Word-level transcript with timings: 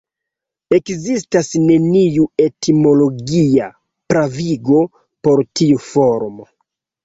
Ekzistas 0.77 1.49
neniu 1.65 2.25
etimologia 2.47 3.69
pravigo 4.15 4.83
por 5.29 5.49
tiu 5.61 5.87
formo. 5.95 6.53